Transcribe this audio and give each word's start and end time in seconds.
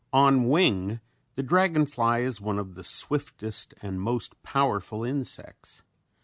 On 0.11 0.49
wing 0.49 0.99
the 1.35 1.43
dragon 1.43 1.85
fly 1.85 2.21
is 2.21 2.41
one 2.41 2.57
of 2.57 2.73
the 2.73 2.83
swiftest 2.83 3.75
and 3.83 4.01
most 4.01 4.41
powerful 4.41 5.03
insects. 5.03 5.83